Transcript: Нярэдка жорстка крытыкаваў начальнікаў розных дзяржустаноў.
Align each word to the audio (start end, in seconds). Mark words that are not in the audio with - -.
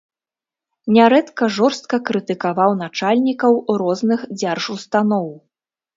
Нярэдка 0.95 1.49
жорстка 1.57 1.95
крытыкаваў 2.11 2.71
начальнікаў 2.81 3.53
розных 3.83 4.19
дзяржустаноў. 4.39 5.33